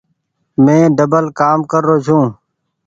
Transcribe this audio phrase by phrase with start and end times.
[0.63, 2.25] مين ڊبل ڪآم ڪر رو ڇون۔